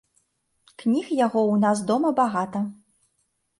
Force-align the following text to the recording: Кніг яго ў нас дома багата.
Кніг 0.83 1.11
яго 1.25 1.39
ў 1.51 1.55
нас 1.67 1.85
дома 1.93 2.09
багата. 2.23 2.59